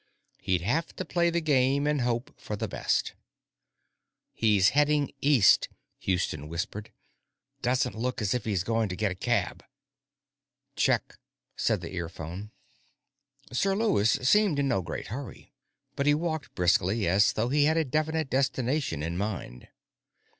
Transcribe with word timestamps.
He'd 0.39 0.61
have 0.61 0.95
to 0.95 1.05
play 1.05 1.29
the 1.29 1.41
game 1.41 1.85
and 1.85 2.01
hope 2.01 2.33
for 2.41 2.55
the 2.55 2.67
best. 2.67 3.13
"He's 4.33 4.69
heading 4.69 5.11
east," 5.21 5.69
Houston 5.99 6.47
whispered. 6.49 6.91
"Doesn't 7.61 7.95
look 7.95 8.19
as 8.19 8.33
if 8.33 8.43
he's 8.43 8.63
going 8.63 8.89
to 8.89 8.95
get 8.95 9.11
a 9.11 9.13
cab." 9.13 9.63
"Check," 10.75 11.19
said 11.55 11.81
the 11.81 11.93
earphone. 11.93 12.49
Sir 13.51 13.75
Lewis 13.75 14.13
seemed 14.27 14.57
in 14.57 14.67
no 14.67 14.81
great 14.81 15.09
hurry, 15.09 15.53
but 15.95 16.07
he 16.07 16.15
walked 16.15 16.55
briskly, 16.55 17.07
as 17.07 17.33
though 17.33 17.49
he 17.49 17.65
had 17.65 17.77
a 17.77 17.85
definite 17.85 18.31
destination 18.31 19.03
in 19.03 19.17
mind. 19.17 19.67